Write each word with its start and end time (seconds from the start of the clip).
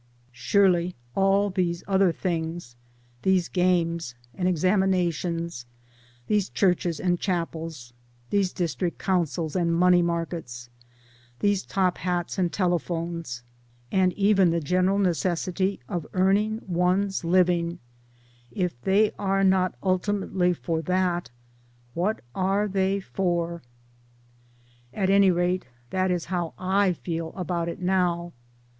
Surely 0.31 0.95
all 1.13 1.51
these 1.51 1.83
other 1.87 2.11
things 2.11 2.75
these 3.21 3.47
games 3.47 4.15
and 4.33 4.47
examinations, 4.47 5.67
these 6.25 6.49
churches 6.49 6.99
and 6.99 7.19
chapels, 7.19 7.93
these 8.31 8.51
district 8.51 8.97
councils 8.97 9.55
and 9.55 9.75
money 9.75 10.01
markets, 10.01 10.71
these 11.37 11.61
top 11.61 11.99
hats 11.99 12.39
and 12.39 12.51
telephones 12.51 13.43
and 13.91 14.11
even 14.13 14.49
the 14.49 14.59
general 14.59 14.97
necessity 14.97 15.79
of 15.87 16.07
earning 16.13 16.59
one's 16.65 17.23
living 17.23 17.77
if 18.49 18.81
they 18.81 19.11
are 19.19 19.43
not 19.43 19.75
ultimately 19.83 20.51
for 20.51 20.81
that, 20.81 21.29
what 21.93 22.21
are 22.33 22.67
they 22.67 22.99
for? 22.99 23.61
HOW 24.95 25.05
THE 25.05 25.11
WORLD 25.11 25.11
LOOKS 25.11 25.11
AT 25.11 25.13
SEVENTY, 25.13 25.13
303 25.13 25.13
At 25.13 25.15
any 25.15 25.29
rate 25.29 25.67
that 25.91 26.09
is 26.11 26.25
how 26.25 26.53
I 26.57 26.93
feel 26.93 27.33
about 27.35 27.69
it 27.69 27.79
now. 27.79 28.33